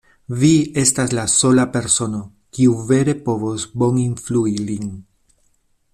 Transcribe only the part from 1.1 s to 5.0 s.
la sola persono, kiu vere povos boninflui lin.